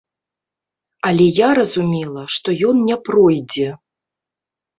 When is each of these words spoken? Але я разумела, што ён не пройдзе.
Але 1.09 1.27
я 1.39 1.49
разумела, 1.59 2.23
што 2.37 2.49
ён 2.69 2.81
не 2.89 2.97
пройдзе. 3.11 3.69